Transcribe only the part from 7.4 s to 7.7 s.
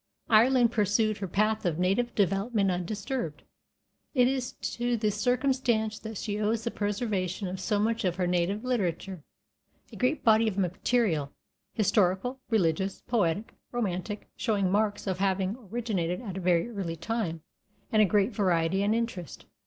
of